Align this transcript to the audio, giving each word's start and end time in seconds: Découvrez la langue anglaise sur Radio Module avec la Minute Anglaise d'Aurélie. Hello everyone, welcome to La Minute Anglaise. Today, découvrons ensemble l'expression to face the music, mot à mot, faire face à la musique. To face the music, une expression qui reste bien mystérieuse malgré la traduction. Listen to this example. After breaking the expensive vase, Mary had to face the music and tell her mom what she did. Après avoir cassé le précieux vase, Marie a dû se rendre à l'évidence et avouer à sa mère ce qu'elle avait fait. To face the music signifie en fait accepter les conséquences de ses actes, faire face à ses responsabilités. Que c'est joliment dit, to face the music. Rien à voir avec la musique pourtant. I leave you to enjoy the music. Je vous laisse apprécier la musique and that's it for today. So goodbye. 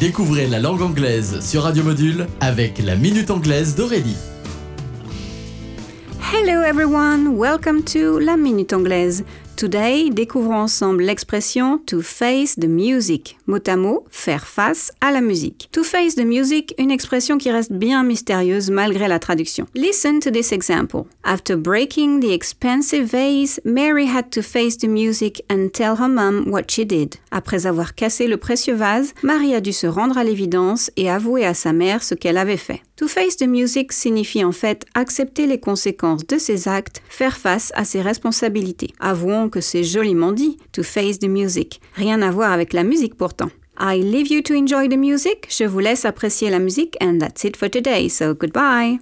Découvrez 0.00 0.46
la 0.48 0.58
langue 0.58 0.82
anglaise 0.82 1.40
sur 1.40 1.62
Radio 1.62 1.84
Module 1.84 2.26
avec 2.40 2.78
la 2.84 2.96
Minute 2.96 3.30
Anglaise 3.30 3.74
d'Aurélie. 3.76 4.16
Hello 6.32 6.62
everyone, 6.62 7.36
welcome 7.36 7.82
to 7.84 8.18
La 8.18 8.36
Minute 8.36 8.72
Anglaise. 8.72 9.24
Today, 9.56 10.10
découvrons 10.10 10.62
ensemble 10.62 11.04
l'expression 11.04 11.78
to 11.86 12.02
face 12.02 12.56
the 12.56 12.66
music, 12.66 13.38
mot 13.46 13.60
à 13.66 13.76
mot, 13.76 14.04
faire 14.10 14.46
face 14.48 14.90
à 15.00 15.12
la 15.12 15.20
musique. 15.20 15.68
To 15.72 15.84
face 15.84 16.16
the 16.16 16.24
music, 16.24 16.74
une 16.78 16.90
expression 16.90 17.38
qui 17.38 17.50
reste 17.50 17.72
bien 17.72 18.02
mystérieuse 18.02 18.70
malgré 18.70 19.06
la 19.06 19.20
traduction. 19.20 19.66
Listen 19.74 20.18
to 20.18 20.30
this 20.30 20.50
example. 20.50 21.04
After 21.22 21.56
breaking 21.56 22.20
the 22.20 22.32
expensive 22.32 23.06
vase, 23.06 23.60
Mary 23.64 24.06
had 24.06 24.30
to 24.30 24.42
face 24.42 24.78
the 24.78 24.88
music 24.88 25.44
and 25.48 25.68
tell 25.72 25.96
her 25.96 26.08
mom 26.08 26.48
what 26.48 26.64
she 26.68 26.84
did. 26.84 27.14
Après 27.30 27.66
avoir 27.66 27.94
cassé 27.94 28.26
le 28.26 28.38
précieux 28.38 28.74
vase, 28.74 29.14
Marie 29.22 29.54
a 29.54 29.60
dû 29.60 29.72
se 29.72 29.86
rendre 29.86 30.18
à 30.18 30.24
l'évidence 30.24 30.90
et 30.96 31.08
avouer 31.08 31.44
à 31.44 31.54
sa 31.54 31.72
mère 31.72 32.02
ce 32.02 32.16
qu'elle 32.16 32.38
avait 32.38 32.56
fait. 32.56 32.82
To 32.96 33.08
face 33.08 33.36
the 33.36 33.48
music 33.48 33.92
signifie 33.92 34.44
en 34.44 34.52
fait 34.52 34.86
accepter 34.94 35.46
les 35.46 35.58
conséquences 35.58 36.26
de 36.26 36.38
ses 36.38 36.68
actes, 36.68 37.02
faire 37.08 37.36
face 37.36 37.72
à 37.74 37.84
ses 37.84 38.00
responsabilités. 38.00 38.92
Que 39.52 39.60
c'est 39.60 39.84
joliment 39.84 40.32
dit, 40.32 40.56
to 40.72 40.82
face 40.82 41.20
the 41.20 41.28
music. 41.28 41.80
Rien 41.94 42.20
à 42.22 42.32
voir 42.32 42.50
avec 42.50 42.72
la 42.72 42.82
musique 42.82 43.14
pourtant. 43.14 43.50
I 43.78 44.00
leave 44.00 44.32
you 44.32 44.42
to 44.42 44.54
enjoy 44.54 44.88
the 44.88 44.98
music. 44.98 45.46
Je 45.48 45.64
vous 45.64 45.78
laisse 45.78 46.04
apprécier 46.04 46.50
la 46.50 46.58
musique 46.58 46.96
and 47.00 47.18
that's 47.18 47.44
it 47.44 47.56
for 47.56 47.70
today. 47.70 48.08
So 48.08 48.34
goodbye. 48.34 48.98